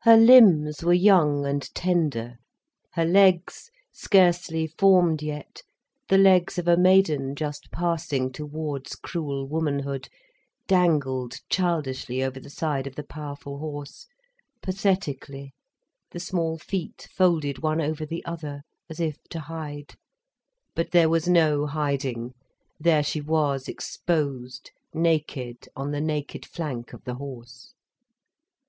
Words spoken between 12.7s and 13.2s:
of the